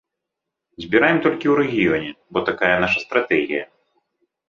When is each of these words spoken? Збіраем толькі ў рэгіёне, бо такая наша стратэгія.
Збіраем 0.85 1.19
толькі 1.27 1.47
ў 1.51 1.53
рэгіёне, 1.61 2.09
бо 2.33 2.47
такая 2.51 2.75
наша 2.83 2.99
стратэгія. 3.07 3.63